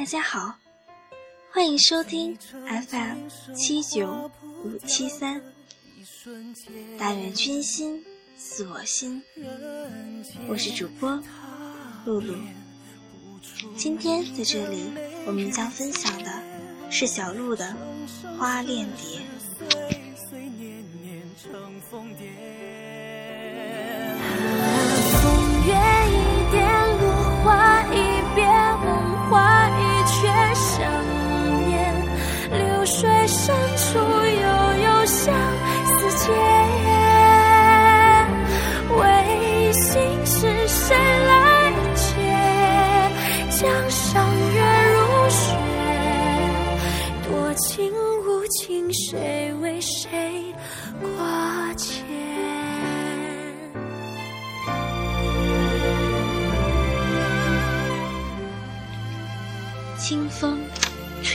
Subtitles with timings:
[0.00, 0.54] 大家好，
[1.52, 2.34] 欢迎收听
[2.88, 4.30] FM 七九
[4.64, 5.42] 五七三，
[6.98, 8.02] 但愿君心
[8.34, 9.22] 似我心。
[10.48, 11.22] 我是主播
[12.06, 12.34] 露露。
[13.76, 14.90] 今天在这里，
[15.26, 16.32] 我们将分享的
[16.90, 17.76] 是小鹿的
[18.38, 19.20] 《花恋蝶》。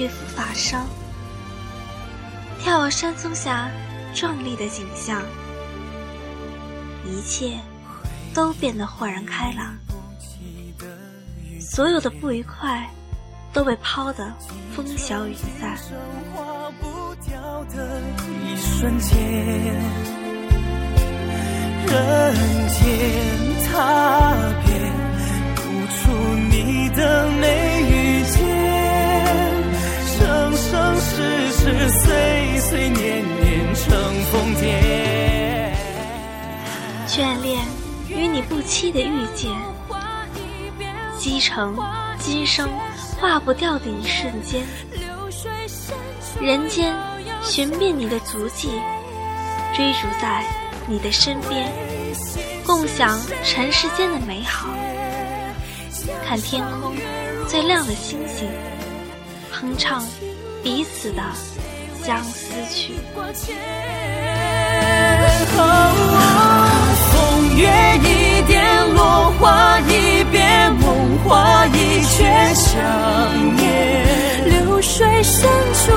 [0.00, 0.78] 吹拂发梢，
[2.64, 3.70] 眺望山峰下
[4.14, 5.20] 壮丽的景象，
[7.04, 7.58] 一切
[8.32, 9.76] 都变得豁然开朗，
[11.60, 12.88] 所有的不愉快
[13.52, 14.32] 都被抛得
[14.74, 15.76] 风消云散。
[18.46, 19.18] 一瞬间，
[21.86, 22.34] 人
[22.70, 22.80] 间
[23.70, 24.34] 踏
[24.64, 24.80] 遍，
[25.56, 25.60] 不
[25.92, 26.10] 出
[26.50, 27.69] 你的眉
[32.60, 33.90] 岁岁年年，成
[34.24, 35.72] 疯癫。
[37.08, 37.58] 眷恋
[38.06, 39.50] 与你不期的遇见，
[41.18, 41.74] 积成
[42.18, 42.68] 今生
[43.18, 44.62] 化不掉的一瞬间，
[46.38, 46.94] 人间。
[47.42, 48.68] 寻遍你的足迹，
[49.74, 50.44] 追逐在
[50.86, 51.72] 你的身边，
[52.66, 54.68] 共享尘世间的美好。
[56.26, 56.94] 看天空
[57.48, 58.46] 最亮的星星，
[59.50, 60.04] 哼唱
[60.62, 61.22] 彼此的
[62.04, 62.94] 相思曲。
[67.12, 67.68] 风月
[67.98, 68.62] 一点，
[68.94, 73.60] 落花一遍，梦花一阙，想念。
[74.46, 75.92] 流水深处，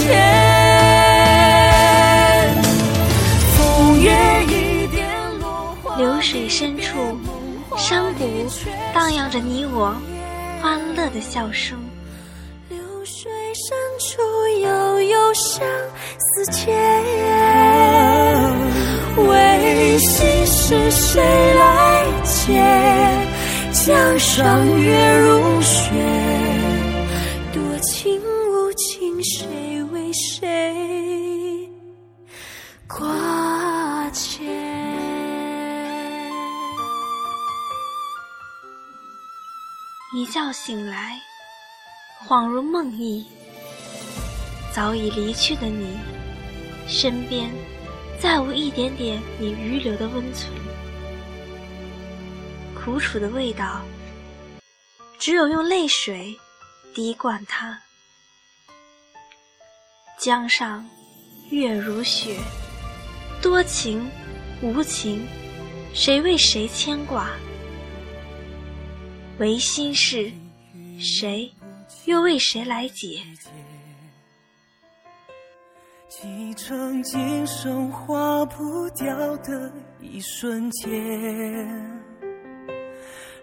[0.00, 0.14] 谁挂牵？
[3.56, 4.10] 风月
[4.46, 5.06] 一点，
[5.38, 7.18] 落花流水深处，
[7.76, 8.24] 山谷
[8.94, 9.94] 荡漾着你我。
[10.62, 11.78] 欢乐的笑声，
[12.68, 14.20] 流水深处
[14.60, 15.66] 悠悠相
[16.18, 16.70] 思结。
[19.16, 21.22] 为心事谁
[21.54, 22.62] 来解？
[23.72, 25.79] 江上月如雪，
[40.12, 41.20] 一觉醒来，
[42.26, 43.24] 恍如梦呓。
[44.74, 45.96] 早已离去的你，
[46.88, 47.48] 身边
[48.18, 50.52] 再无一点点你余留的温存。
[52.74, 53.82] 苦楚的味道，
[55.16, 56.36] 只有用泪水
[56.92, 57.80] 滴灌它。
[60.18, 60.84] 江上
[61.50, 62.36] 月如雪，
[63.40, 64.10] 多情
[64.60, 65.24] 无情，
[65.94, 67.30] 谁为谁牵挂？
[69.40, 70.30] 唯心事，
[70.98, 71.50] 谁
[72.04, 73.22] 又为谁来解？
[76.10, 80.90] 继承今生化不掉的一瞬间，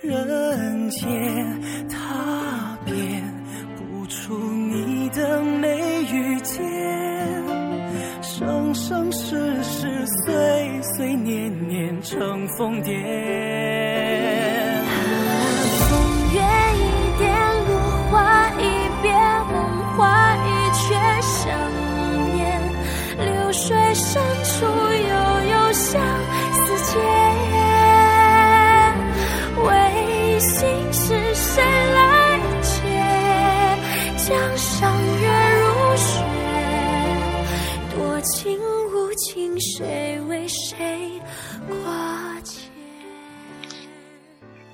[0.00, 3.24] 人间踏遍，
[3.74, 6.62] 不出你的眉宇间，
[8.22, 13.39] 生生世世，岁岁年年，成疯癫。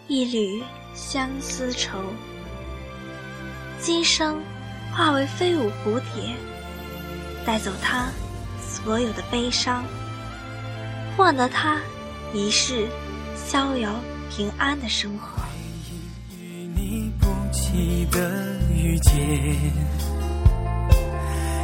[0.09, 0.63] 一缕
[0.95, 1.99] 相思愁，
[3.81, 4.41] 今生
[4.93, 6.35] 化为飞舞蝴蝶，
[7.45, 8.07] 带走他
[8.61, 9.85] 所有的悲伤，
[11.17, 11.81] 换得他
[12.33, 12.87] 一世
[13.35, 13.95] 逍遥
[14.31, 15.43] 平安的生活。
[17.79, 19.13] 忆的遇见，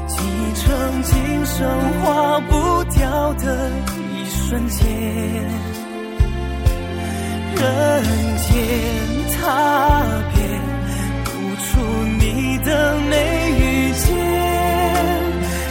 [0.06, 0.16] 几
[0.56, 3.70] 程今生化不掉的
[4.12, 4.82] 一瞬间，
[8.44, 8.52] 天
[9.32, 9.42] 踏
[10.34, 10.60] 遍，
[11.24, 11.30] 不
[11.62, 11.68] 出
[12.18, 13.12] 你的眉
[13.58, 14.02] 宇间，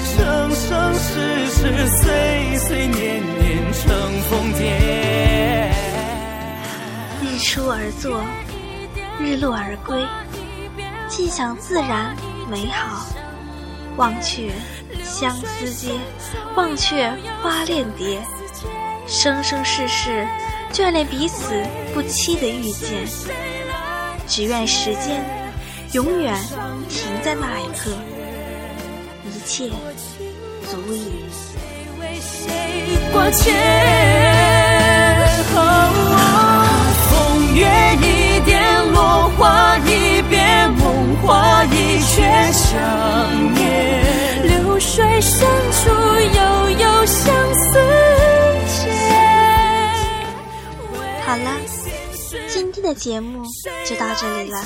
[0.03, 3.81] 生生世世，岁岁年年成
[4.29, 4.59] 疯癫。
[7.21, 8.23] 日出而作。
[9.19, 10.03] 日落而归，
[11.07, 12.15] 尽享自然
[12.50, 13.06] 美好。
[13.97, 14.50] 忘却
[15.03, 15.91] 相思街，
[16.56, 17.13] 忘却
[17.44, 18.19] 花恋蝶，
[19.06, 20.25] 生生世世
[20.73, 21.53] 眷恋彼此
[21.94, 23.06] 不期的遇见。
[24.27, 25.23] 只愿时间
[25.91, 26.33] 永远
[26.89, 27.91] 停在那一刻，
[29.25, 29.69] 一切
[30.69, 31.25] 足矣。
[37.09, 38.62] 风月一点，
[38.94, 40.39] 落花一别，
[40.77, 42.21] 梦话一却
[42.53, 43.59] 想念。
[44.44, 45.89] 流水深处，
[51.31, 51.50] 好了，
[52.50, 53.42] 今天的节目
[53.86, 54.62] 就到这里了，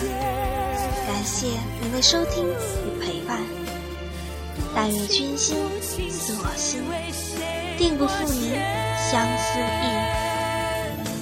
[1.05, 1.45] 感谢
[1.79, 3.37] 您的收听与陪伴。
[4.73, 5.57] 但愿君心
[6.09, 6.81] 似我心，
[7.77, 8.53] 定不负您
[8.97, 9.85] 相思意。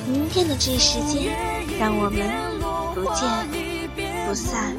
[0.10, 1.36] 明天的这一时间，
[1.78, 2.25] 让我们
[2.95, 3.30] 不见
[4.25, 4.74] 不散。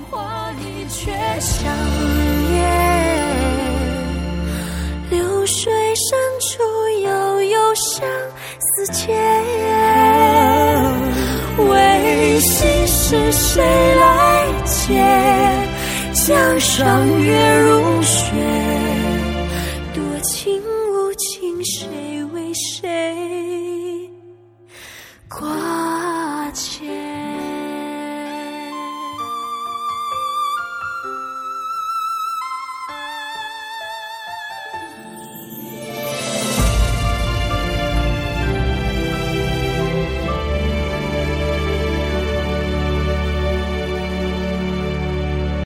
[16.59, 17.84] 上月如。